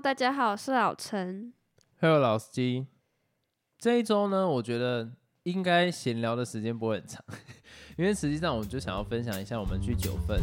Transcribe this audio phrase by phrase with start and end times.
[0.00, 1.52] 大家好，我是老陈。
[2.00, 2.88] Hello，老司机。
[3.78, 5.08] 这一周呢，我觉得
[5.44, 7.24] 应该闲聊的时间不会很长，
[7.96, 10.42] 因为实际上我就想要分享一下我们去九份。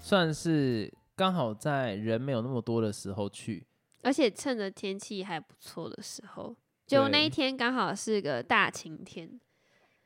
[0.00, 3.66] 算是刚好在人没有那么多的时候去，
[4.02, 6.54] 而且趁着天气还不错的时候，
[6.86, 9.40] 就那一天刚好是个大晴天。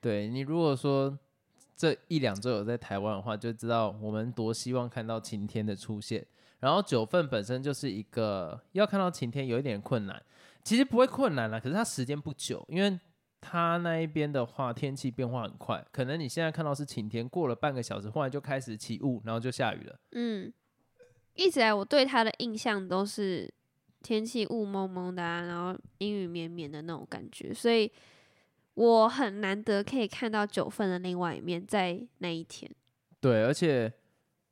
[0.01, 1.19] 对你如果说
[1.77, 6.25] 这一两周有在台湾的话，就知道我们多希望看到晴天的出现。
[6.61, 10.23] 然后九份本身就是一个要看到晴天有一点困难，
[10.63, 13.01] 其实不会困难啦，可是它时间不久，因为
[13.41, 19.99] 它那一边的话天气变化很快，可能你现在看到是晴天，过了半个小时，忽然就开始起雾，然后就下雨了。
[20.13, 20.53] 嗯，
[21.35, 23.53] 一直来我对他的印象都是
[24.03, 27.91] 天气雾蒙蒙的、啊，然后阴雨绵绵的那种感觉，所以
[28.75, 32.71] 我很难得可以看到九份的另外一面，在那一天。
[33.21, 33.93] 对，而且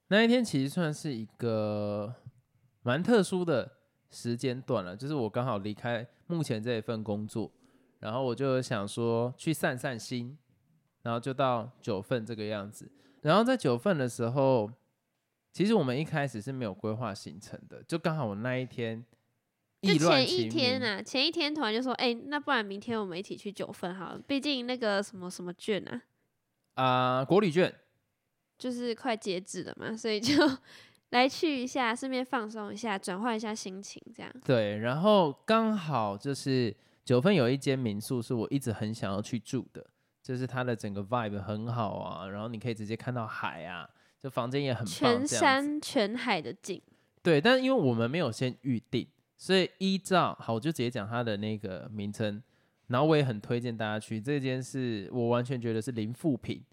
[0.08, 2.14] 那一天其实算是一个
[2.83, 3.70] 蛮特殊的
[4.10, 7.50] 时间段了，就是我刚好离开目前这一份工作，
[8.00, 10.36] 然后我就想说去散散心，
[11.03, 12.91] 然后就到九份这个样子。
[13.22, 14.70] 然后在九份的时候，
[15.52, 19.04] 其实我们一开始是没有规划行程的，就刚好我那一天
[19.82, 26.02] 就意乱前一情迷，天啊，前一天突然就说，哎、那不然明天我们一起去九份好了，毕竟那个什么什么券啊，
[26.74, 27.74] 啊、国旅券，
[28.58, 30.34] 就是快截止了嘛，所以就
[31.10, 34.32] 来去一下，顺便放松一下，转换一下心情，这样。
[34.44, 39.86] 对，然后刚好就是九份有一间民宿是我一直很想要去住的，
[40.22, 43.88] 就是它的整个 vibe 很好啊，然后你可以直接看到海啊，
[44.20, 45.27] 就房间也很棒，全。
[45.27, 46.80] 山全海的景，
[47.22, 52.42] 对，但是因为我们没有先预定，所以依照好，我就直接讲它的那个名称，
[52.88, 54.20] 然后我也很推荐大家去。
[54.20, 56.65] 这间是我完全觉得是零负评，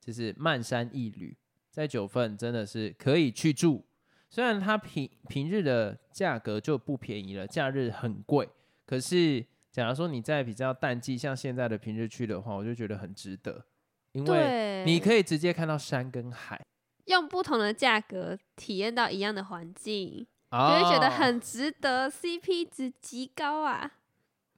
[0.00, 1.36] 就是漫山一旅，
[1.70, 3.84] 在九份真的是可以去住。
[4.28, 8.48] 虽然它平平日的价格就不便宜了，假日很贵，
[8.86, 13.64] 可是假如说你在比较淡季，像现在的平日去的话，我就觉得很值得，
[14.12, 16.64] 因为，你可以直接看到山跟海，
[17.10, 23.90] 用不同的价格体验到一样的环境，就就会觉得很值得，CP 值极高啊！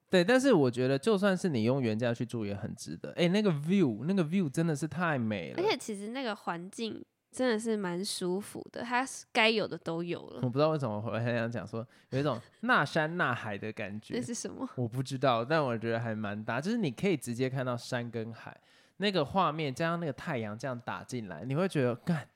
[0.08, 3.12] 对，但是我觉得就算是你用原价去住也很值得。
[3.16, 5.62] 哎，那个 view，那个 view 真的是太美了。
[5.62, 10.50] 而且其实那个环境真的是蛮舒服的，它是该有的都有了我。
[10.50, 14.68] 不知道为什么我很想讲说有一种 那山那海的感觉那，是什么？
[14.76, 18.54] 我不知道，但我觉得还蛮大，就是你可以直接看到山跟海，
[18.98, 22.28] 那个画面加上那个太阳这样打进来，你会觉得干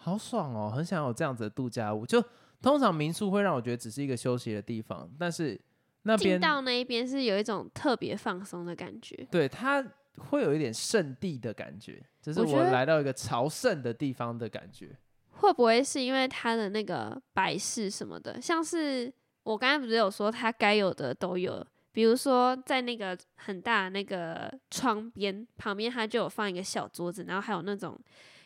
[0.00, 2.06] 好爽哦，很想有这样子的度假屋。
[2.06, 2.22] 就
[2.62, 5.60] 通常民宿会让我觉得只是一个休息的地方，但是
[6.02, 9.26] 那进边到那一边是有一种特别放松的感觉。
[9.30, 9.84] 对，它
[10.30, 14.96] 会有一点圣地的感觉，就是我来到一个朝圣的地方的感觉。
[15.32, 19.12] 会不会是因为它的那个摆饰什么的，像是
[19.44, 27.96] 我刚才不是有说它该有的都有，比如说在那个很大的那个窗边旁边，它就有放一个小桌子，然后还有那种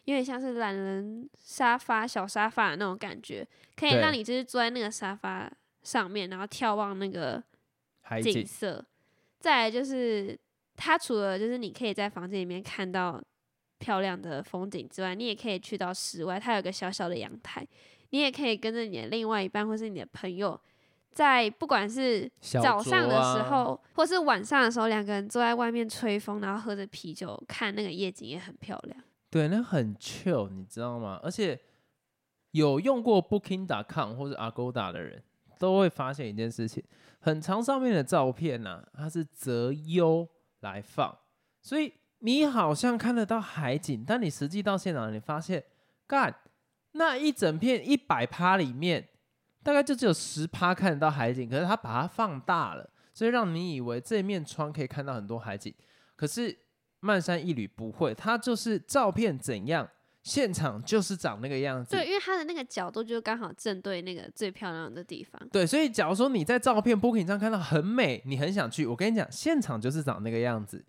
[0.05, 3.47] 有点像是懒人沙发、小沙发的那种感觉，
[3.77, 5.51] 可以让你就是坐在那个沙发
[5.83, 7.43] 上面，然后眺望那个
[8.21, 8.85] 景色。
[9.39, 10.39] 再来就是，
[10.77, 13.23] 它除了就是你可以在房间里面看到
[13.79, 17.67] 漂亮的风景之外，你也可以去到室外，它有个小小的阳台，
[18.11, 20.61] 你也可以跟着你的另外一半或是你的朋友，
[21.12, 29.01] 在不管是早上的时候，或是晚上的时候，两个人坐在外面吹风，然后喝着啤酒，看那个夜景也很漂亮。
[29.32, 31.19] 对，那很 chill，你知道吗？
[31.22, 31.59] 而且
[32.50, 33.66] 有用过 Booking.
[33.66, 35.22] dot com 或者 Agoda 的人
[35.59, 36.84] 都会发现一件事情，
[37.19, 40.28] 很长上面的照片呢、它是择优
[40.60, 41.16] 来放，
[41.62, 45.64] 所以你好像看得到海景，但你实际到现场，你发现
[46.06, 46.37] 干
[46.93, 49.09] 那一整片一百趴里面，
[49.62, 55.73] 大概就只有十趴看得到海景，可是它把它放大了，所以让你以为这面窗可以看到很多海景，
[56.17, 56.55] 可是
[57.04, 59.88] 漫山一缕不会，它就是照片怎样，
[60.22, 61.90] 现场就是长那个样子。
[61.96, 65.49] 对，因为它的那个角度就刚好正对那个最漂亮的地方。
[65.50, 70.84] 对，所以假如说你在照片 Booking 上看到很美，你很想去，我跟你讲，现场就是长那个样子，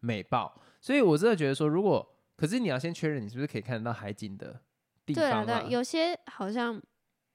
[0.00, 0.60] 美爆。
[0.80, 2.04] 所以我真的觉得说，如果
[2.36, 4.60] 可是你要先确认你是不是可以看得到海景的
[5.06, 6.82] 地方啊对啊，有些好像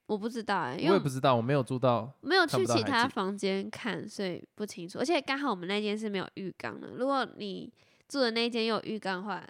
[0.06, 2.13] 我不知道哎、因为我也不知道，我没有住到。
[2.19, 5.00] 没有去其他房间看，所以不清楚。
[5.00, 7.71] 而且刚好我们那间是没有浴缸的，如果你
[8.07, 9.45] 住的那间有浴缸的话，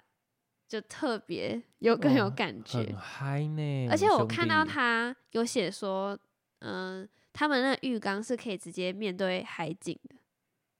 [0.66, 2.78] 就特别 有更有感觉。
[2.78, 3.88] 很嗨呢。
[3.90, 6.18] 而且我看到他有写说，
[6.60, 10.16] 嗯、他们那浴缸是可以直接面对海景的，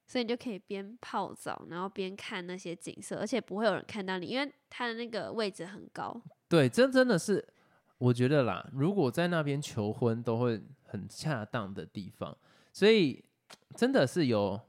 [0.06, 6.20] 所以你就可以边泡澡，然后边看那些景色，而且不会有人看到你，因为它的那个位置很高。
[6.48, 7.46] 对，这真的是
[7.98, 12.36] 我觉得啦，如果在那边求婚都会很恰当的地方，
[12.72, 13.24] 所以
[13.76, 14.60] 真的是有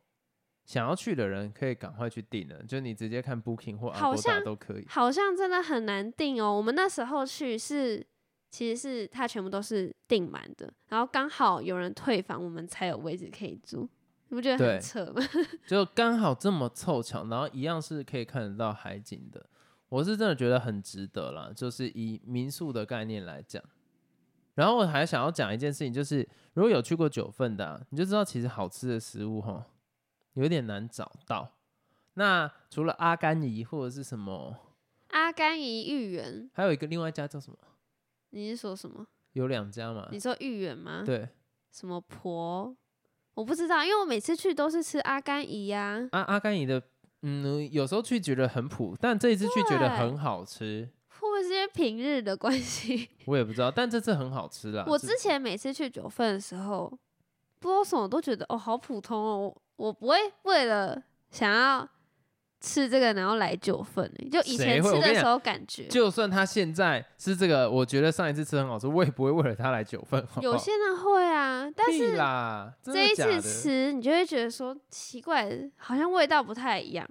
[0.69, 4.85] 想要去的人可以赶快去订了，就你直接看 Booking 或好 Agoda 像都可以。
[4.87, 6.55] 好像真的很难订哦。
[6.55, 8.05] 我们那时候去是，
[8.51, 13.89] 其实是它全部都是订满的，然后刚好有人退房，我们才有位置可以住。
[14.27, 15.23] 你不觉得很扯吗？
[15.65, 19.43] 就刚好这么凑巧，然后一样是可以看得到海景的，
[19.89, 21.51] 我是真的觉得很值得啦。
[21.55, 23.63] 就是以民宿的概念来讲，
[24.53, 29.65] 然后我还想要讲一件事情，就是如果有去过九份的啊、你就知道其实好吃的食物哈
[30.39, 31.51] 有点难找到。
[32.13, 34.55] 那除了阿甘姨或者是什么，
[35.09, 37.57] 阿甘姨芋圆，还有一个另外一家叫什么？
[38.29, 39.05] 你是说什么？
[39.33, 40.19] 有两家嘛你？
[40.19, 41.03] 说芋圆吗？
[41.05, 41.27] 对，
[41.71, 42.73] 什么婆？
[43.33, 46.81] 我不知道，因为我每次去都是吃阿甘姨呀、阿阿甘姨的，
[47.21, 53.09] 嗯，有时候去觉得很普，但这一次去觉得很好吃，会不会是因为平日的关系？
[53.25, 54.85] 我也不知道，但这次很好吃啦。
[54.87, 56.89] 我之前每次去九份的时候，
[57.59, 61.87] 不知道什么都觉得哦好普通哦，我我不会为了想要
[62.59, 70.21] 吃这个然后来九份欸，就以前吃的时候感觉就算他现在是这个，我觉得上一次吃很好吃，我也不会为了他来九份。
[70.27, 73.41] 好好有些人会啊，但是啦，这一次？
[73.41, 77.07] 吃你就会觉得说奇怪，好像味道不太一样，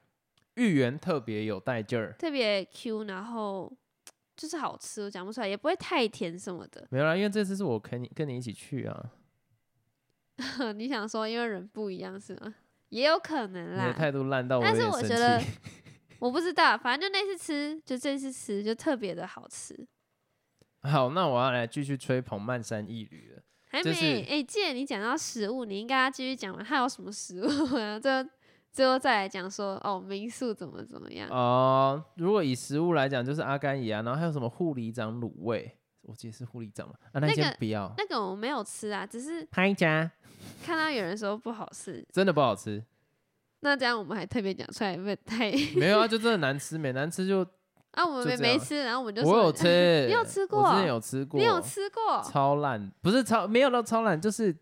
[0.56, 3.72] 芋圆特别有带劲儿，特别 Q，然后
[4.36, 6.86] 就是好吃，我讲不出来，也不会太甜什么的。
[6.90, 9.04] 没有啦，因为这次是我跟你跟你一起去啊，
[10.76, 12.54] 你想说因为人不一样是吗？
[12.90, 15.46] 也有可能啦，你的态度烂到我有但是点生我觉得气。
[16.20, 19.86] 我不知道，反正就那次吃，就这次吃就特别的好吃。
[20.82, 23.42] 好，那我要来继续吹捧漫山一旅了。
[23.70, 27.98] 还没就是哎、既然你讲到食物，你应该要继续讲完，还有什么食物啊？
[28.02, 28.26] 这
[28.72, 31.28] 最后再来讲说哦，民宿怎么怎么样？
[31.30, 40.10] 哦、如果以食物来讲，就是阿甘怡啊，然后还有什么护理长卤味，我记得是护理长嘛，啊，那那间个不要，那个我没有吃啊，只是拍一家
[40.64, 42.82] 看到有人说不好吃， 真的不好吃，
[43.60, 47.40] 那这样我们还特别讲出来，会不会太 没有啊，就真的难吃，没难吃就
[47.92, 48.04] 啊？
[48.06, 52.22] 我们就这样没没吃，然后我们就我有吃，你有吃过我之过前有吃过，你有吃过？
[52.30, 54.54] 超烂，不是超没有到超烂，就是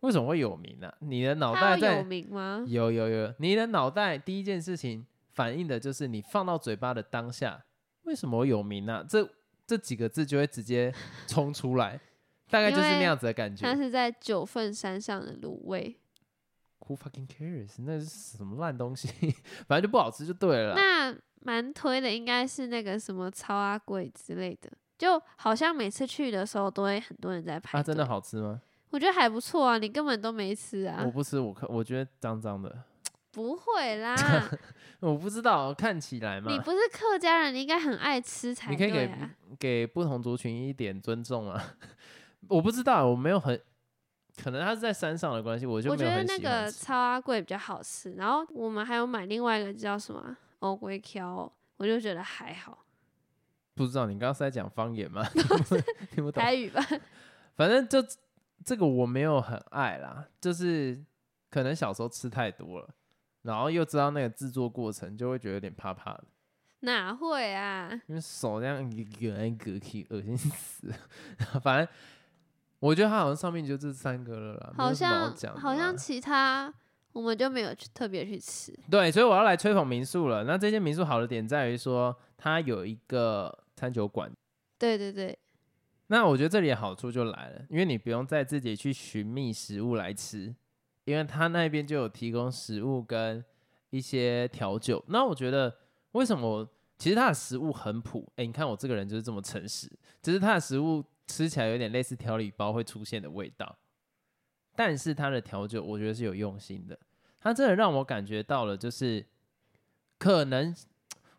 [0.00, 2.64] 为什么会有名呢、你的脑它有有袋在名吗？
[2.66, 7.64] 有有有，你的脑袋第一件事情反映的就是你放到嘴巴的当下，
[8.02, 9.28] 为什么会有名呢、这
[9.66, 10.94] 这几个字就会直接
[11.26, 12.00] 冲出来，
[12.50, 13.64] 大概就是那样子的感觉。
[13.64, 15.96] 它是在九份山上的卤味。
[16.86, 17.72] Who fucking cares？
[17.78, 19.08] 那是什么烂东西？
[19.68, 20.74] 反正就不好吃就对了。
[20.74, 28.60] 那蛮推的，应该是那个什么超阿贵之类的，就好像每次去的时候都会很多人在排啊，真的好吃吗？
[28.90, 32.74] 我觉得还不错啊，你根本都没吃啊我，不吃，我看我觉得脏脏的，
[33.30, 34.16] 不会啦，
[35.00, 36.58] 我不知道，看起来嘛你。
[36.60, 39.10] 不是客家人，你应该很爱吃才你可以给。
[39.58, 41.74] 给不同族群一点尊重啊！
[42.46, 43.60] 我不知道，我没有很，
[44.42, 46.70] 可能他是在山上的关系，我就我觉没有很得那个。
[46.70, 52.84] 超阿贵比较好吃，然后我们还有买另外一个叫什么啊欧龟壳哦，我就觉得还好，
[53.74, 55.24] 不知道你刚刚是在讲方言吗？
[56.14, 56.42] 听不懂。
[56.42, 56.80] 台语吧。
[57.56, 57.98] 反正就
[58.64, 61.04] 这个我没有很爱啦，就是
[61.50, 62.88] 可能小时候吃太多了，
[63.42, 66.24] 然后又知道那个制作过程，就会觉得有点怕怕的，
[66.80, 67.90] 哪会啊？
[68.06, 70.96] 因为手这样隔来隔去，恶心死了。
[71.60, 71.88] 反正
[72.80, 76.72] 我觉得它好像上面就这三个了啦，好像好像其他
[77.12, 78.72] 我们就没有去特别去吃。
[78.90, 80.44] 对，所以我要来吹捧民宿了。
[80.44, 84.30] 那这间民宿好的点在于说，它有一个餐酒馆。
[84.78, 85.36] 对对对，
[86.06, 90.54] 那我觉得这里的好处就来了，因为你不用再自己去寻觅食物来吃，
[91.04, 93.44] 因为他那边就有提供食物跟
[93.90, 95.04] 一些调酒。
[95.08, 95.74] 那我觉得
[96.12, 98.30] 为什么其实它的食物很普？
[98.36, 99.90] 哎、你看我这个人就是这么诚实，
[100.22, 103.78] 只是它的食物吃起来有点类似调理包会出现的味道，
[104.74, 106.98] 但是它的调酒我觉得是有用心的，
[107.38, 109.24] 它真的让我感觉到了，就是
[110.18, 110.74] 可能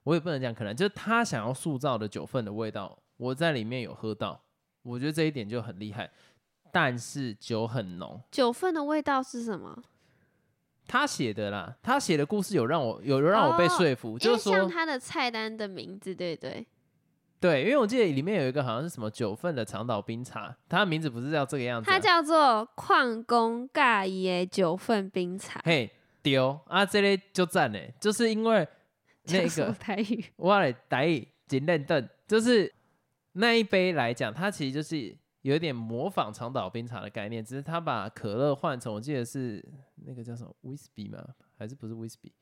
[0.03, 4.41] 我也不能讲可能，就是他想要塑造的酒份的味道，我在里面有喝到，
[4.83, 6.09] 我觉得这一点就很厉害。
[6.71, 9.83] 但是酒很浓，酒份的味道是什么？
[10.87, 16.65] 他写的啦，他写的故事有让我有让我被哦说服，就是说像他的菜单的名字，对对，
[17.39, 25.61] 对，因为我记得里面有一个好像是什么九份的长岛冰茶，它的名字不是叫这个样子啊、它叫做矿工尬耶九份冰茶。
[25.63, 25.89] 嘿
[26.21, 28.67] 丢啊，这类就赞嘞，就是因为
[29.31, 32.73] 那个台语， 我来台语紧认凳，就是
[33.33, 39.63] 那一杯来讲，它其实就是有一点模仿长岛冰茶的概念，只是它把可乐换成我记得是
[40.05, 41.23] 那个叫什么威士比吗？
[41.57, 42.33] 还是不是威士比？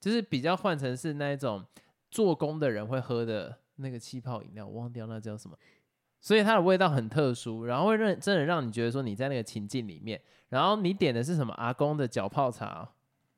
[0.00, 1.64] 就是比较换成是那一种
[2.10, 5.56] 做工的人会喝的那个气泡饮料，我忘掉那叫什么。
[6.20, 12.88] 所以它的味道很特殊，然后会让真的让你觉得说你在那个情境里面，然后你点的是什么阿公的脚泡茶哦、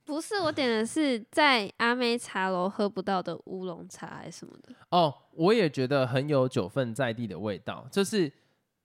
[0.05, 4.73] 不是我点的是在阿妹茶楼喝不到的乌龙茶还是什么的。
[4.91, 8.33] 哦，我也觉得很有九份在地的味道，就是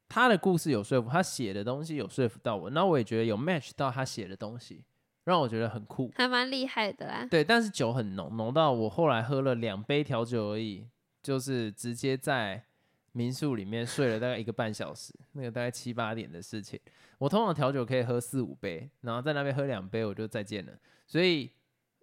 [0.10, 4.84] 他的故事有说服，他写的东西有说服到我，那我也觉得有 match 到他写的东西，
[5.25, 6.12] 让我觉得很酷。
[6.15, 7.27] 还蛮厉害的啦。
[7.29, 10.88] 对，但是酒很浓，浓到我后来喝了两杯调酒而已，
[11.22, 12.63] 就是直接在
[13.12, 16.80] 民宿里面睡了大概一个半小时，那个大概七八点的事情。
[17.18, 20.74] 我通常调酒可以喝四五杯，然后在那边喝两杯我就再见了，
[21.06, 21.51] 所以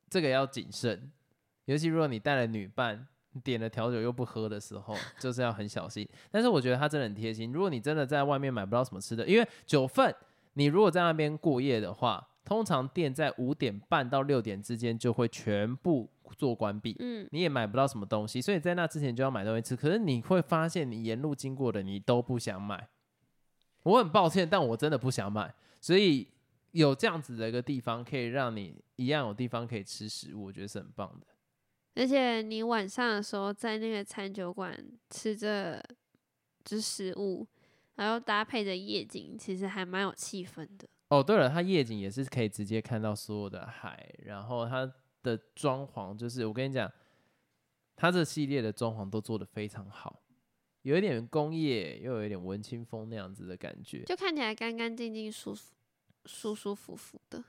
[0.08, 1.10] 这个要谨慎，
[1.64, 3.06] 尤其如果你带了女伴。
[3.44, 6.08] 点了调酒又不喝的时候，就是要很小心。
[6.28, 7.52] 但是我觉得他真的很贴心。
[7.52, 10.12] 如果你真的在外面买不到什么吃的，因为九份，
[10.54, 19.74] 你如果在那边过夜的话，通常店在五点半到六点之间就会全部做关闭，嗯，你也买不到什么东西，所以在那之前就要买东西吃。
[19.76, 22.88] 可是你会发现，你沿路经过的你都不想买。
[23.82, 25.52] 我很抱歉，但我真的不想买。
[25.80, 26.28] 所以
[26.70, 31.26] 有这样子的一个地方，可以让你一样有地方可以吃食物，我觉得是很棒的。
[31.94, 34.72] 而且你晚上的时候在那个餐酒馆
[35.10, 35.82] 吃着
[36.62, 37.44] 这食物，
[37.96, 40.88] 然后搭配着夜景，其实还蛮有气氛的。
[41.08, 44.92] 哦，对了，它夜景也是可以直接看到所有的海，然后它
[45.22, 46.90] 的装潢就是我跟你讲，
[47.96, 50.22] 它这系列的装潢都做得非常好，
[50.82, 54.04] 有一点工业，又有一点文青风那样子的感觉。
[54.04, 55.74] 就看起来干干净净、舒服、
[56.24, 57.42] 舒舒服服的。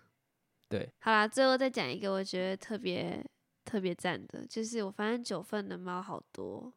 [0.67, 3.25] 对，好啦，最后再讲一个我觉得特别
[3.65, 6.71] 特别赞的，就是我发现九份的猫好多，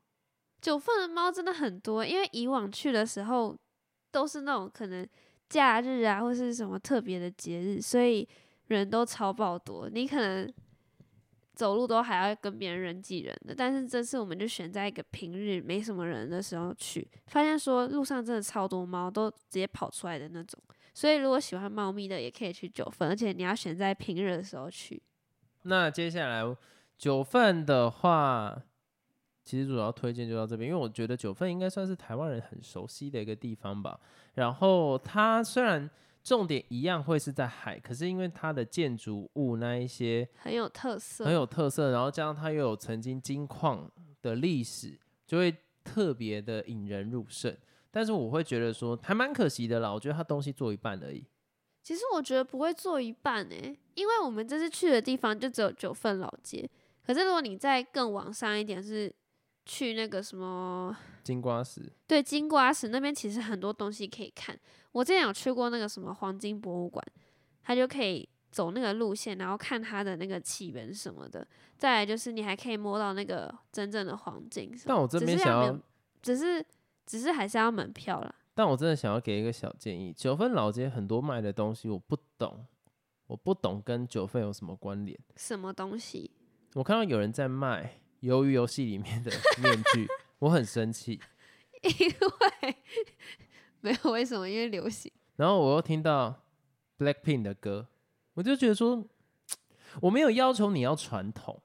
[0.60, 3.56] 九份的猫真的很多，因为以往去的时候
[4.10, 5.06] 都是那种可能
[5.48, 8.26] 假日啊或是什么特别的节日，所以
[8.68, 10.50] 人都超爆多，你可能
[11.54, 13.54] 走路都还要跟别人人挤人的。
[13.54, 20.60] 但是这次我们就选在一个平日没什么人的时候去，发现说路上真的超多猫，都直接跑出来的那种。
[20.94, 25.02] 所以如果喜欢猫咪的，也可以去九份，而且你要选在平日的时候去。
[25.62, 26.42] 那接下来
[26.98, 28.62] 九份的话，
[29.44, 33.98] 其实主要推荐就到这边，因为我觉得九份应该算是台湾人很熟悉的一个地方吧。
[34.34, 35.88] 然后它虽然
[36.22, 47.56] 重点一样会是在海，可是因为它的建筑物那一些很有特色，很有特色，然后加上它又有曾经金矿的历史，就会特别的引人入胜。
[47.90, 51.24] 但是我会觉得说还蛮可惜的啦，我觉得它东西做一半而已。
[51.82, 56.70] 其实我觉得不会做一半诶、因为我们这次去的地方就只有九份老街。
[57.04, 59.12] 可是如果你再更往上一点，是
[59.64, 64.58] 去那个什么，金瓜石，对，金瓜石那边其实很多东西可以看。
[64.92, 67.04] 我之前有去过那个什么黄金博物馆，
[67.62, 71.46] 它就可以走那个路线，然后看它的那个起源什么的。
[71.78, 74.70] 再来就是你还可以摸到那个真正的黄金。
[74.84, 75.80] 但我这边想要是，
[76.20, 76.66] 只是
[77.06, 78.34] 只是还是要门票啦。
[78.54, 82.66] 但我真的想要给一个小建议：九份老街很多卖的东西我不懂，
[83.28, 85.18] 我不懂跟九份有什么关联。
[85.36, 86.30] 什么东西？
[86.74, 87.84] 我看到有人在卖
[88.22, 90.08] 《鱿鱼游戏》里面的面具，
[90.40, 91.20] 我很生气。
[91.82, 92.76] 因为
[93.80, 95.10] 没有为什么，因为流行。
[95.36, 96.44] 然后我又听到
[96.98, 97.88] Blackpink 的歌，
[98.34, 99.04] 我就觉得说，
[100.00, 101.60] 我没有要求你要传统，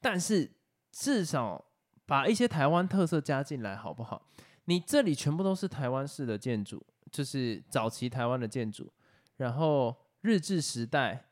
[0.00, 0.52] 但是
[0.92, 1.64] 至少
[2.04, 4.28] 把一些台湾特色加进来，好不好？
[4.66, 8.92] 你这里全部都是台湾式的建筑，就是早期台湾的建筑，
[9.36, 11.30] 然后日治时代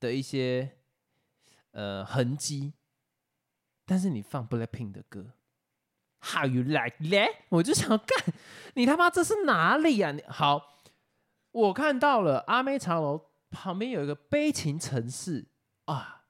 [0.00, 0.78] 的一些
[1.70, 2.72] 呃痕迹，
[3.86, 5.32] 但是你放 Blackpink 的歌。
[6.24, 7.30] How you like that？
[7.48, 8.34] 我就想干，
[8.74, 10.12] 你他妈这是哪里啊？
[10.12, 10.78] 你好，
[11.50, 15.46] 我看到了阿妹茶楼旁边有一个悲情城市
[15.86, 16.22] 啊，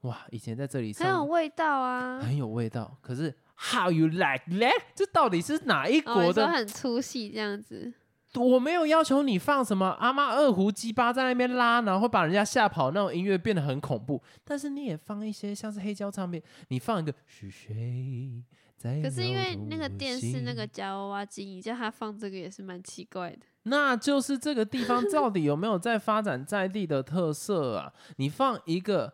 [0.00, 2.20] 哇，以前在这里很有味道啊！
[2.20, 4.82] 很有味道，可是 How you like that？
[4.94, 6.28] 这到底是哪一哦，国的？
[6.28, 7.92] 你说很粗细这样子，
[8.34, 18.42] 我没有要求你放什么阿妈二胡鸡巴在那边拉，然后会把人家吓跑那种音乐变得很恐怖，但是你也放一些像是黑胶唱片，你放一个是谁
[18.76, 23.38] 在可是因为那个电视那个夹娃娃机，你叫他放这个也是蛮奇怪的。
[23.64, 27.92] 那就是这个地方到底有没有在发展在地的特色啊？
[28.16, 29.12] 你放一个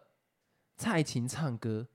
[0.76, 1.86] 蔡琴唱歌，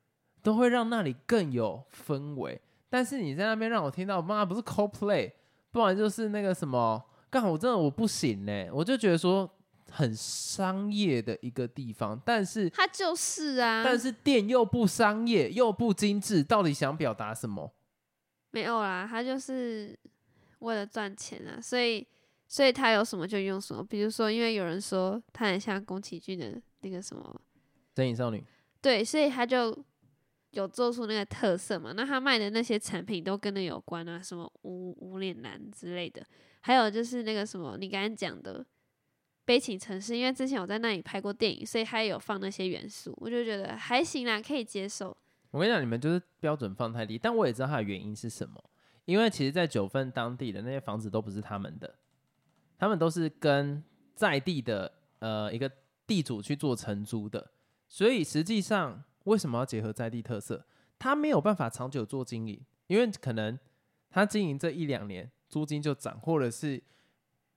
[0.43, 2.61] 都会让那里更有氛围。
[2.89, 5.31] 但是你在那边让我听到，妈不是 CoPlay，
[5.71, 7.03] 不然就是那个什么，
[7.33, 9.49] 干我真的我不行呢、我就觉得说
[9.89, 17.73] 很商业的一个地方，但是它就是啊，但是店又不商业又不精致，到底想表达什么？
[18.51, 19.97] 没有啦，他就是
[20.59, 22.07] 为了赚钱啊，所以
[22.47, 23.83] 所以他有什么就用什么。
[23.83, 27.41] 比如说，因为有人说他很像宫崎骏的那个什么，
[27.95, 28.43] 真影少女，
[28.79, 29.75] 对，所以他就
[30.51, 31.93] 有做出那个特色嘛。
[31.93, 36.23] 那他卖的那些产品都跟那有关啊，什么无无脸男之类的，
[36.65, 38.65] 还有就是那个什么你刚刚讲的
[39.43, 45.15] 悲情城市，因为之前我在那里拍过电影，所以他也有放那些元素，我就觉得还行啦，可以接受。
[45.51, 48.63] 我跟你讲，你们就是标准放太低，但我也知道它的原因是什么。
[49.05, 51.93] 因为其实，在九份当地的那些房子都不是他们的，
[52.77, 53.84] 他们都是跟
[54.15, 54.89] 在地的
[55.20, 55.70] 呃一个
[56.08, 57.51] 地主去做承租的，
[57.89, 60.65] 所以实际上为什么要结合在地特色？
[60.98, 63.60] 他没有办法长久做经营，因为可能
[64.10, 66.81] 他经营这一两年租金就涨，或者是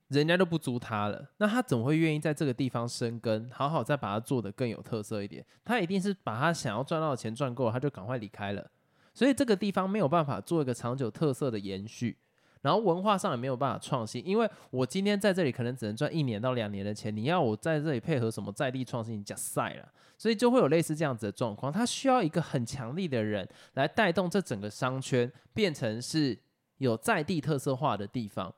[0.08, 5.42] 人家都不租他了，那他怎么会愿意在这个地方生根，好好再把它做得更有特色一点？
[5.64, 8.70] 他一定是把他想要赚到的钱赚够，他就赶快离开了。
[9.14, 12.18] 所以这个地方没有办法做一个长久特色的延续，
[12.60, 19.88] 然后文化上也没有办法创新，因为我今天在这里可能只能赚一年到两年的钱，你要我在这里配合什么在地创新，你讲晒了，
[20.18, 21.72] 所以就会有类似这样子的状况。
[21.72, 26.38] 它需要一个很强力的人来带动这整个商圈变成是
[26.78, 28.52] 有在地特色化的地方。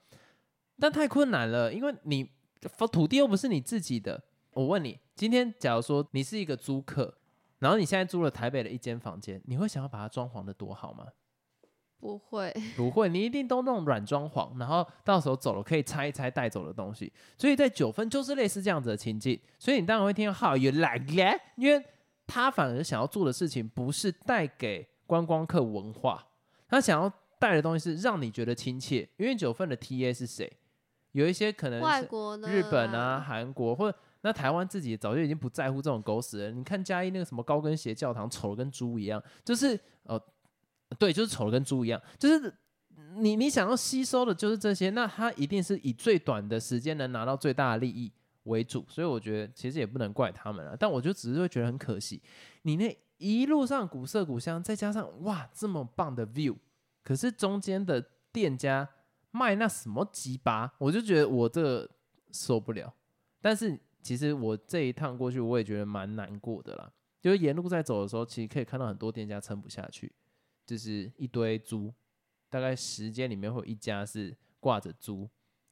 [0.78, 2.30] 但太困难了，因为你
[2.92, 4.22] 土地又不是你自己的。
[4.52, 7.14] 我问你，今天假如说你是一个租客，
[7.58, 11.06] 然后你现在租了台北的一间房间，你会想要把它装潢的多好吗？
[12.00, 17.12] 不会，不会，你一定都弄软装潢，然后到时候走了可以拆一拆带走的东西。
[17.36, 21.40] 所以在九分就是类似这样子的情境，所以你当然会听到 How you like that？
[21.56, 21.84] 因为
[22.24, 26.24] 他反而想要做的事情不是带给观光客文化，
[26.68, 29.08] 他想要带的东西是让你觉得亲切。
[29.16, 30.50] 因为九份的 TA 是谁？
[31.12, 36.50] 有一些可能外国的日本啊、韩国，或者那台湾自己早就已经不在乎这种狗屎了。
[36.50, 40.20] 你看嘉义那个什么高跟鞋教堂，丑的跟猪一样，就是呃，
[40.98, 42.54] 对，就是丑的跟猪一样，就是
[43.16, 48.12] 你你想要吸收的就是这些，那他一定是以最短的时间能拿到最大的利益
[48.44, 48.84] 为主。
[48.86, 52.20] 所以我觉得其实也不能怪他们了，但我就只是会觉得很可惜，
[52.62, 56.54] 你那一路上古色古香，再加上哇这么棒的 view，
[57.08, 58.86] 可是中间的店家。
[59.30, 61.88] 卖那什么鸡巴，我就觉得我这个
[62.32, 62.92] 受不了。
[63.42, 66.90] 但是其实我这一趟过去，我也觉得蛮难过的啦。
[67.20, 70.10] 就是沿路在走的时候，其实可以看到很多店家撑不下去，
[70.64, 71.92] 就是一堆猪，
[72.48, 75.28] 大概十间里面会有一家是挂着猪，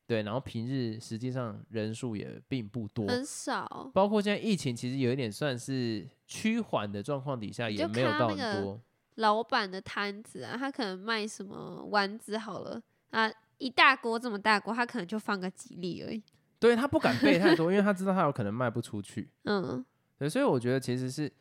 [0.07, 0.22] 对。
[0.22, 3.90] 然后平日实际上人数也并不多，很少。
[3.94, 8.79] 包括现在疫情其实有一点算是趋缓的状况底下，也没有到很多。
[9.16, 13.31] 老板的摊子啊，他可能卖什么丸子好了啊。
[13.59, 16.22] 一大锅这么大锅，他可能就放个几粒而已。
[16.59, 19.31] 对他不敢备太多， 因为他知道他有可能卖不出去。
[19.44, 19.83] 嗯，
[20.18, 21.33] 对，所以我觉得其实是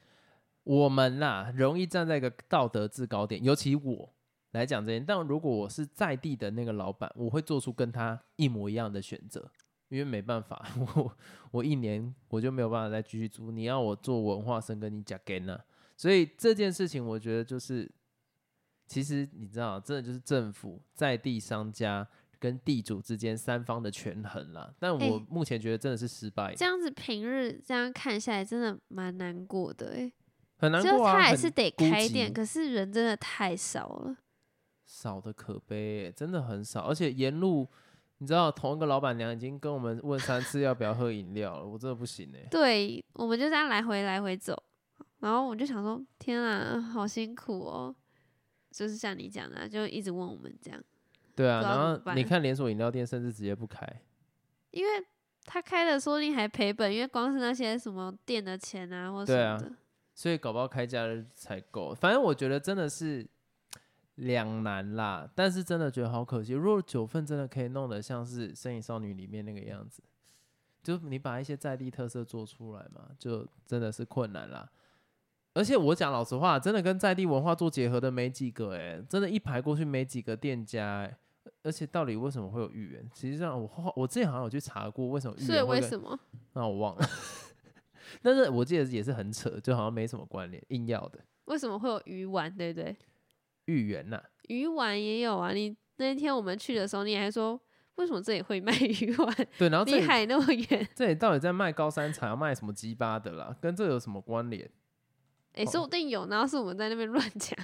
[0.63, 4.13] 我们啦，容易站在一个道德制高点，尤其我
[4.51, 4.99] 来讲这些。
[5.01, 9.51] 但如果我是在地的那个老板，我会做出跟他一模一样的选择，
[9.89, 11.17] 因为没办法， 我
[11.51, 13.51] 我一年我就没有办法再继续租。
[13.51, 15.59] 你要我做文化生，跟你讲 g 呢，
[15.97, 17.91] 所以这件事情我觉得就是。
[18.87, 24.71] 其实你知道，真的就是政府在地商家跟地主之间三方的权衡啦。
[24.77, 26.53] 但我目前觉得真的是失败。
[26.53, 30.13] 这样子平日这样看下来，真的蛮难过的哎。
[30.57, 34.15] 很难过啊，他还是得开店，可是人真的太少了，
[34.85, 36.81] 少的可悲，真的很少。
[36.81, 37.67] 而且沿路，
[38.19, 42.47] 你知道，同一个老板娘已经跟我们问三次要不要喝饮料了，我真的不行哎。
[42.51, 44.55] 对，我们就这样来回来回走，
[45.25, 47.95] 然后我就想说，天啊，好辛苦哦。
[48.69, 50.79] 就是像你讲的，就一直问我们这样。
[51.33, 53.83] 对啊，然后你看连锁饮料店甚至直接不开，
[54.69, 55.03] 因为
[55.45, 59.71] 他开了说不定还赔本，因为光是那些什么店的钱啊或什么的，
[60.13, 61.91] 所以搞不好开价才够。
[61.95, 63.27] 反正我觉得真的是
[64.15, 66.53] 两难啦，但是真的觉得好可惜。
[66.53, 70.03] 如果九份真的可以弄得像是《身影少女》里面那个样子，
[70.83, 74.69] 就你把一些在地特色做出来嘛，就真的是困难啦。
[75.55, 81.17] 而且我讲老实话，真的跟在地文化做结合的没几个哎，真的，一排过去没几个店家哎。
[81.63, 83.09] 而且到底为什么会有芋圆？
[83.13, 86.19] 其实际上我我之前好像有去查过，为什么芋圆是为什么？
[86.53, 87.09] 那我忘了。
[88.21, 91.19] 但是我记得也是很扯，就好像没什么关联，硬要的。
[91.45, 92.55] 为什么会有鱼丸？
[92.55, 92.95] 对不对？
[93.65, 95.53] 芋圆呐，鱼丸也有啊。
[95.53, 97.59] 你那天我们去的时候，你还说
[97.95, 99.47] 为什么这里会卖 鱼丸？
[99.57, 103.55] 对，然后离海那么远，这里到底在卖高山茶，要卖什么鸡巴的啦？
[103.59, 104.69] 跟这有什么关联？
[105.55, 107.57] 哎，说不定有，然后是我们在那边乱讲。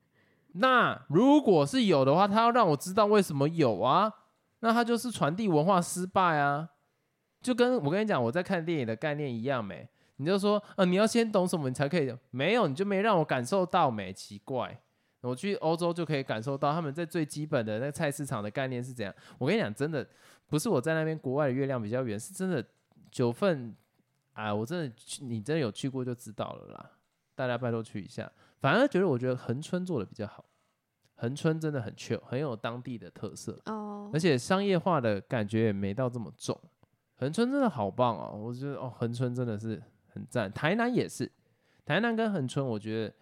[0.58, 4.12] 那如果是有的话，他要让我知道为什么有啊？
[4.60, 6.70] 那他就是传递文化失败啊！
[7.42, 9.88] 就跟我跟你讲我在看电影的概念一样没？
[10.16, 12.12] 你就说，呃，你要先懂什么，你才可以。
[12.30, 14.12] 没有，你就没让我感受到没？
[14.12, 14.80] 奇怪，
[15.20, 19.14] 我去欧洲就可以感受到他们在最基本的那菜市场的概念是怎样。
[19.38, 20.08] 我跟你讲，真的
[20.48, 22.64] 不是我在那边国外的月亮比较圆，是真的
[23.12, 23.76] 九份。
[24.32, 26.90] 哎，我真的去，你真的有去过就知道了啦。
[27.36, 28.28] 大家拜托去一下。
[28.58, 30.44] 反而觉得我觉得恒春做的比较好，
[31.14, 36.60] 恒春真的很 chill，很有当地的特色哦，而且商业化的感觉也没到这么重。
[37.18, 39.80] 恒春真的好棒哦，我觉得哦，恒春真的是。
[40.16, 41.30] 很赞，台南也是，
[41.84, 43.14] 台南跟恒春，我觉得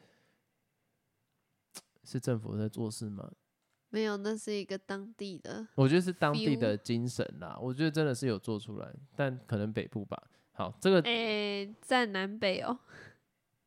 [2.04, 3.28] 是政府在做事吗？
[3.88, 7.58] 没有，那是一个当地的，我觉得是当地的精神啦。
[7.60, 10.22] 我觉得真的是有做出来，但可能北部吧。
[10.52, 12.78] 好，这个诶，在南北哦，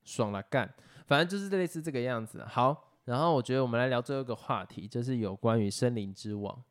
[0.07, 0.73] 爽了干，
[1.05, 2.43] 反正就是类似这个样子。
[2.49, 6.63] 好，然后我觉得我们来聊最后一个话题，就是有关于森林之王，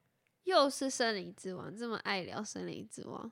[0.42, 3.30] 又是森林之王，这么爱聊森林之王，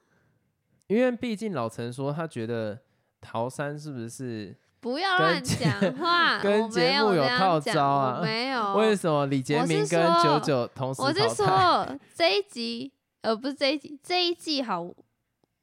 [0.87, 2.79] 因为毕竟老陈说他觉得。
[3.27, 4.55] 桃山是不是？
[4.81, 8.21] 不要乱讲话， 跟节目有套招啊？
[8.23, 8.75] 没有。
[8.77, 14.85] 为什么李杰明跟九九同时我是说 这一集，呃，不是这一集，这一季好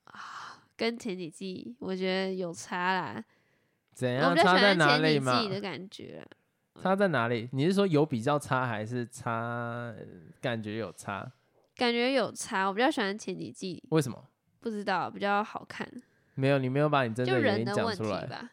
[0.05, 3.23] 啊，跟前几季我觉得有差啦。
[3.93, 4.35] 怎样？
[4.35, 5.41] 差在哪里嘛？
[5.47, 6.25] 的感觉。
[6.81, 7.49] 差在哪里？
[7.51, 9.93] 你是说有比较差，还是差？
[10.39, 11.31] 感觉有差？
[11.75, 12.67] 感觉有差。
[12.67, 13.83] 我比较喜欢前几季。
[13.89, 14.27] 为什么？
[14.59, 15.87] 不知道，比较好看。
[16.35, 18.25] 没有，你没有把你真的原因讲出来。
[18.25, 18.51] 吧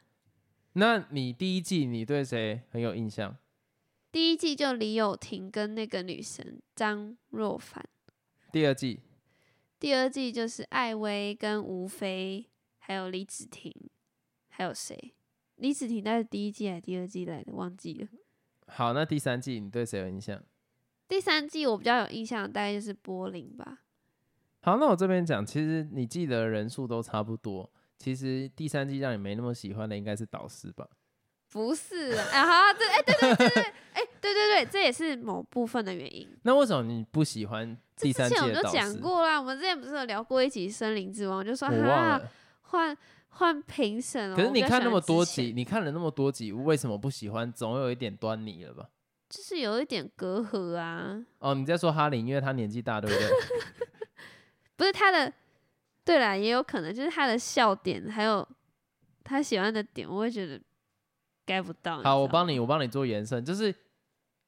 [0.74, 3.36] 那你第一季你对谁很有印象？
[4.10, 7.84] 第一季就李友廷跟那个女神张若凡。
[8.50, 9.00] 第二季？
[9.78, 12.46] 第二季就是艾薇跟吴飞，
[12.78, 13.72] 还有李子婷，
[14.48, 15.14] 还有谁？
[15.58, 17.52] 李子婷那是第一季还是第二季来的？
[17.52, 18.08] 忘记了。
[18.66, 20.42] 好，那第三季你对谁有印象？
[21.06, 23.78] 第三季我比较有印象，大概就是柏林吧。
[24.62, 27.70] 好，那我这边讲，其实你记得人数都差不多。
[27.96, 30.86] 其实第三季让你没那么喜欢的应该是导师吧？
[31.50, 33.62] 不是啊，好，对，哎，对对对对，
[33.94, 36.28] 哎，对对对，这也是某部分的原因。
[36.42, 38.52] 那为什么你不喜欢第三季的导师？
[38.52, 42.20] 之前我们就讲过啦，我们之前不是有聊过一集《森林之王》，就说哈，
[42.60, 42.94] 换
[43.38, 44.36] 换评审了。
[44.36, 47.52] 可是你看那么多集，你看了那么多集，为什么不喜欢？
[47.52, 48.88] 总有一点端倪了吧？
[49.28, 51.18] 就是有一点隔阂啊。
[51.38, 53.30] 哦，你在说哈林，因为他年纪大，对不对？
[54.76, 55.32] 不是他的。
[56.04, 58.46] 对啦，也有可能就是他的笑点，还有
[59.22, 60.58] 他喜欢的点，我会觉得
[61.46, 62.02] get 不到。
[62.02, 63.74] 好，我帮你，我帮你做延伸，就是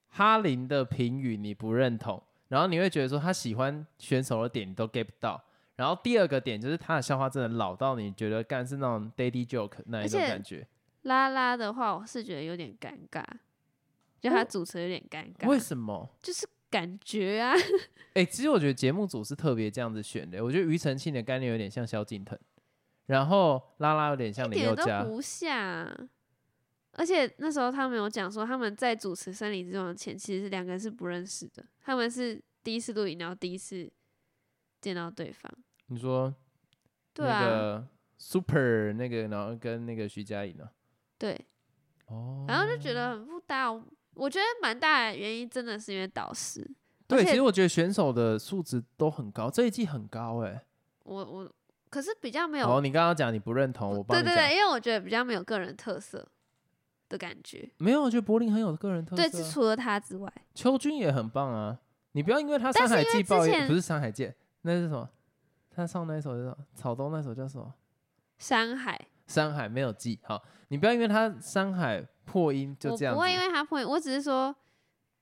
[0.09, 5.39] 哈林的评语你不认同，然后你会觉得说他喜欢选手的点你都 get 不到。
[5.81, 10.67] 然后第二个点就是他的笑话真的老到你觉得干是那种 daddy joke 那一种感觉。
[11.01, 13.25] 拉拉的话，我是觉得有点尴尬，
[14.21, 15.47] 就他主持有点尴尬。
[15.47, 16.07] 为什么？
[16.21, 16.47] 就是。
[16.71, 17.53] 感觉啊，
[18.15, 20.41] 哎，其实我觉得节目组是特别这样子选的。
[20.41, 22.39] 我觉得庾澄庆的概念有点像萧敬腾，
[23.07, 25.85] 然后拉拉有点像林宥嘉，不像。
[26.93, 31.61] 而且那时候他们有讲说，他们在主持《森林之王》前，其实两个人是不认识的。
[31.81, 33.91] 他们是第一次录影，然后第一次
[34.79, 35.51] 见到对方。
[35.91, 36.33] 你说，
[37.13, 37.85] 对啊
[38.17, 40.69] ，Super 那个，然后跟那个徐佳莹呢？
[41.17, 41.37] 对，
[42.05, 43.69] 哦，然后就觉得很不搭。
[44.13, 46.65] 我觉得蛮大的原因真的是因为导师。
[47.07, 50.63] 对，其实我觉得选手的素质都很高，这一季很高哎。
[51.03, 51.53] 我我
[51.89, 52.77] 可是比较没有。
[52.77, 56.25] 哦，你刚刚讲你不认同，我帮对对对，因为我觉得比较没有个人特色
[57.09, 57.69] 的感觉。
[57.79, 59.29] 没有，我觉得柏林很有个人特色。
[59.29, 61.77] 对，除了他之外，秋君也很棒啊。
[62.13, 64.25] 你不要因为他《山海记》报应，不是《山海记》，
[64.61, 65.09] 那是什么？
[65.73, 66.57] 他唱那一首叫什么？
[66.75, 67.73] 草东那首叫什么？
[68.37, 68.99] 山海。
[69.25, 72.05] 山海没有记好，你不要因为他山海。
[72.23, 74.55] 破音就这样，不会因为他破音，我只是说，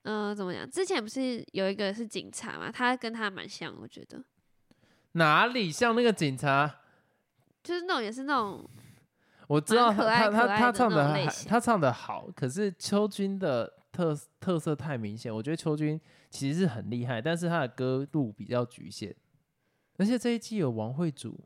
[0.04, 0.70] 嗯，怎么讲？
[0.70, 4.24] 之前不是有一个是警察嘛，他跟他蛮像，我觉得
[5.14, 6.82] 哪里像那个警察？
[7.64, 8.64] 就是那种也是那种，
[9.48, 19.16] 我知道他他他唱的他唱的好，可是秋君的特特色太明显，我觉得秋君其实是很厉害，但是他的歌路比较局限，
[20.00, 21.40] 而且这一季有王慧祖，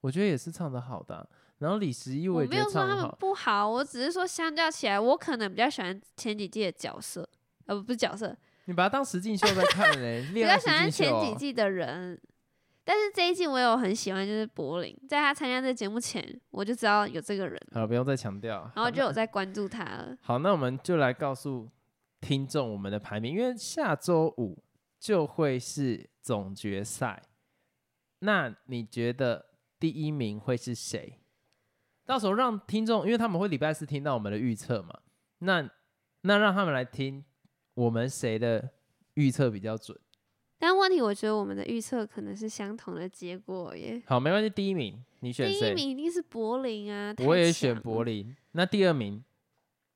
[0.00, 1.28] 我觉得也是唱的好的。
[1.58, 7.28] 然后李十一我也没有说他们不好，我只是说相较起来，我可能比较喜欢前几季的角色，
[7.64, 10.24] 呃，不是角色，你把它当实境秀在看嘞。
[10.32, 12.20] 比较喜欢前几季的人，
[12.84, 17.60] 但是这一季我有很喜欢，就是柏林，在他参加这个节目前，我就知道有这个人。
[17.72, 18.70] 好，不用再强调。
[18.76, 20.16] 然后就有在 关注他了。
[20.20, 21.68] 好，那我们就来告诉
[22.20, 24.62] 听众我们的排名，因为下周五
[25.00, 27.22] 就会是总决赛，
[28.20, 29.46] 那你觉得
[29.78, 31.20] 第一名会是谁？
[32.04, 35.00] 到时候让听众，因为他们会礼拜四听到我们的预测嘛，
[35.38, 35.68] 那
[36.22, 37.24] 那让他们来听
[37.74, 38.70] 我们谁的
[39.14, 39.98] 预测比较准，
[40.58, 44.00] 但问题，我觉得我们的预测可能是相同的结果耶。
[44.06, 45.74] 好，没关系，第一名你选第一？
[45.74, 47.78] 名一定是柏林啊，我也选。
[47.80, 48.34] 柏林。
[48.52, 49.22] 那第二名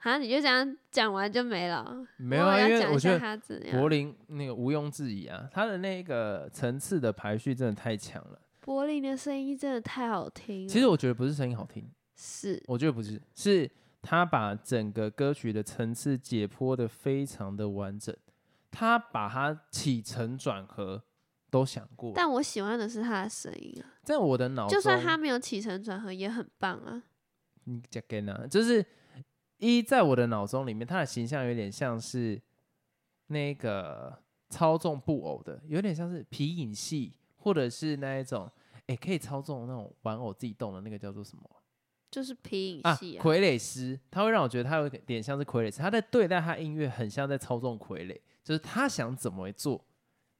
[0.02, 2.06] 好，你就这样讲完就没了。
[2.16, 3.36] 没有啊，因为我觉得他。
[3.70, 8.40] 柏林那个毋庸置疑啊，他的那个层次的排序真的太强了。
[8.60, 10.66] 柏林的声音真的太好听。
[10.66, 11.86] 其实我觉得不是声音好听，
[12.16, 18.16] 是我觉得不是，是他把整个歌曲的层次解剖的非常的完整，
[18.70, 21.02] 他把它起承转合
[21.50, 22.12] 都想过。
[22.14, 27.02] 但我喜欢的是他的声音啊，在我的脑中，就算他没有起承转合，也很棒啊。
[27.64, 28.84] 你讲给呢，就是
[29.61, 32.40] 一在我的脑中里面，他的形象有点像是
[33.29, 34.18] 那个
[34.49, 38.51] 操纵布偶的，有点像是皮影戏，或者是那一种，
[38.87, 41.49] 哎、可以操纵那种玩偶自己动的那个叫做什么
[42.11, 42.94] 就是皮影啊？
[42.96, 49.85] 戏啊，傀儡师，他会让我觉得他有点像是傀儡师，他在对待他音乐很像在操纵傀儡，就是他想怎么做，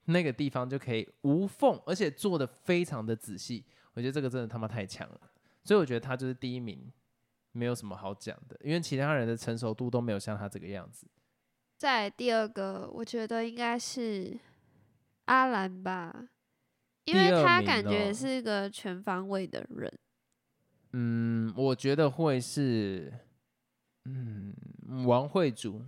[0.07, 3.65] 那个地方就可以无缝，而且做的非常的仔细。
[3.95, 5.21] 我觉得这个真的他妈太强了，
[5.63, 6.91] 所以我觉得他就是第一名，
[7.53, 11.07] 没有什么好讲的，因为其他人的成熟度都没有像他这个样子。
[11.77, 14.39] 再第二个，我觉得应该是
[15.25, 16.29] 阿兰吧，
[17.05, 19.93] 因为他感觉是一个全方位的人。
[20.93, 23.13] 嗯，我觉得会是，
[24.05, 24.55] 嗯，
[25.07, 25.83] 王慧竹，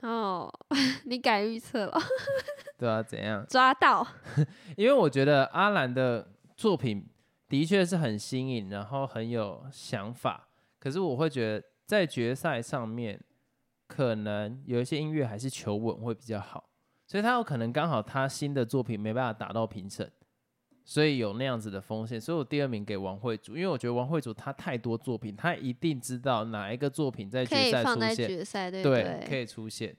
[0.00, 0.52] 哦，
[1.06, 1.98] 你改预测了，
[2.76, 3.46] 对啊，怎样？
[3.48, 4.06] 抓到。
[4.76, 7.08] 因为我觉得阿兰的作品
[7.48, 10.48] 的确是很新颖，然后很有想法。
[10.84, 13.18] 可是我会觉得在决赛上面，
[13.86, 16.68] 可能有一些音乐还是求稳会比较好，
[17.06, 20.12] 所以他有可能刚好他新的作品没办法打到评审，
[20.84, 22.20] 所以有那样子的风险。
[22.20, 29.96] 所以我第二名给王慧竹，因为我觉得王慧竹他太多作品，他一定知道哪一个作品在决赛出现，决赛，对不对，可以出现。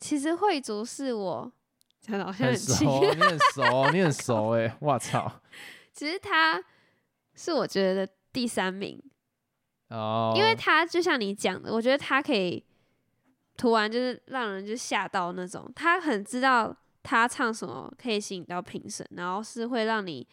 [0.00, 1.52] 其实慧竹是我，
[2.00, 5.40] 讲的好像很很，熟， 你很熟，你很熟哎、我操！
[5.92, 6.62] 其实他
[7.34, 9.02] 是我觉得第三名，
[9.88, 12.64] 哦，因为他就像你讲的，我觉得他可以
[13.56, 20.26] 突然就是让人就吓到那种，他很知道他唱什么可以吸引到评审，然后是会让你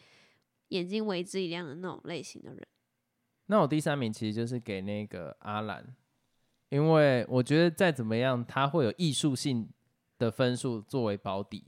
[0.70, 2.68] 眼睛为之一亮的那种类型的人。
[3.46, 5.96] 那我第三名其实就是给那个阿兰，
[6.70, 9.70] 因为我觉得再怎么样，他会有艺术性
[10.18, 11.68] 的分数作为保底，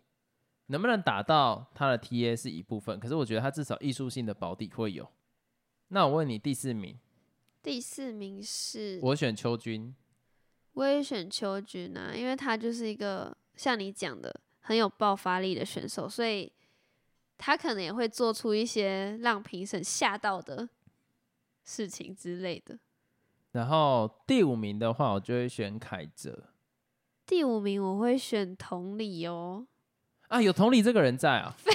[0.67, 5.07] 能不能打到他的 TA 是一部分，可是我觉得他至少艺术性的保底会有。
[5.89, 6.97] 那我问你第四名，
[7.65, 9.95] 第四名是我选邱君，
[10.73, 16.53] 我也选邱君啊，因为他就是一个像你讲的很有爆发力的选手，所以
[17.39, 20.69] 他可能也会做出一些让评审吓到的
[21.63, 22.77] 事情之类的。
[23.53, 26.43] 然后第五名的话，我就会选凯哲
[27.25, 29.65] 第五名我会选同理哦，
[30.27, 31.55] 啊，有同理这个人在啊。
[31.57, 31.73] 废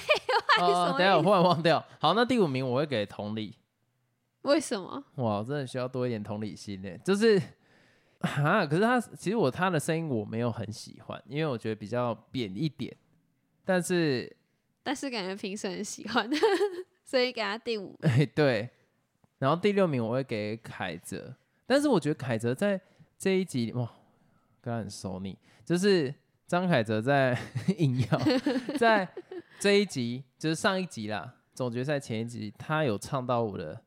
[0.56, 1.84] 什么等一下我意忽然忘掉。
[1.98, 3.56] 好，那第五名我会给同理。
[4.42, 5.04] 为什么？
[5.16, 6.96] 哇，我真的需要多一点同理心呢。
[7.04, 7.40] 就是
[8.20, 12.94] 啊，可是他其实我他的声音我没有很喜欢，因为我觉得比较扁一点。
[13.64, 14.34] 但是，
[14.82, 16.28] 但是感觉评审很喜欢，
[17.04, 17.96] 所以给他第五。
[18.02, 18.68] 哎， 对。
[19.38, 21.34] 然后第六名我会给凯泽，
[21.66, 22.78] 但是我觉得凯泽在
[23.16, 23.90] 这一集哇，
[24.60, 26.14] 跟他很熟你，就是
[26.46, 27.38] 张凯泽在
[27.78, 28.18] 硬要
[28.76, 29.08] 在
[29.58, 33.80] 这一集，就是上一集啦，总决赛前一集，他有唱到我的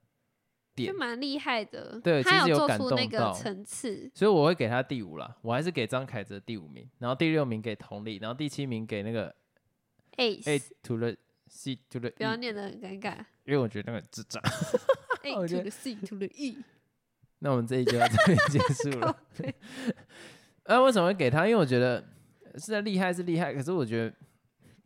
[0.75, 4.09] 点就，蛮厉害的，对其他有感出那个层次。
[4.13, 9.33] 所以我会给他第五啦，我还是给张凯哲第五名，然后第六名给佟丽，然后第七名给那个
[10.17, 11.15] A Ace，to the
[11.47, 13.17] C to the 不要 E，念的很尴尬。
[13.45, 14.41] 因为我觉得那个智障。
[15.23, 16.57] A to 得 the C to the E，
[17.39, 19.17] 那我们这一集就到这边结束了。
[20.63, 21.45] 呃，为什么会给他？
[21.47, 22.03] 因为我觉得
[22.55, 24.13] 是厉害是厉害，可是我觉得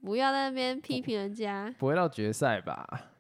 [0.02, 3.12] 不要在那边批评人家，不会到决赛吧，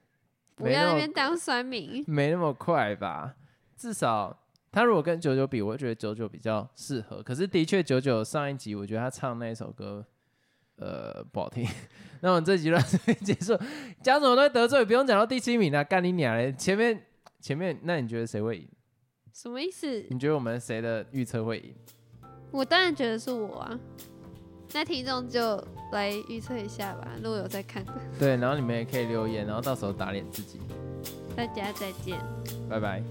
[0.57, 2.03] 不要那边当酸民。
[2.05, 3.35] 没那么快吧。
[3.75, 4.37] 至少
[4.71, 7.21] 他如果跟九九比，我觉得九九比较适合。
[7.23, 10.05] 可是的确，九九上一集我觉得他唱那一首歌，
[10.77, 11.65] 呃，不好听。
[12.21, 13.55] 那我们这集就到这边结束，
[14.01, 16.51] 讲什么都会得罪，不用讲到第七名了，干你娘嘞！
[16.53, 17.05] 前面
[17.39, 18.67] 前面，那你觉得谁会赢？
[19.31, 20.07] 什么意思？
[20.09, 21.75] 你觉得我们谁的预测会赢？
[22.49, 23.79] 我当然觉得是我啊。
[24.73, 30.59] 那听众就来预测一下吧，如果有在看的， 对，然后你们也可以留言，然后到时候打脸自己。
[31.35, 32.19] 大家再见。
[32.69, 33.01] 拜拜。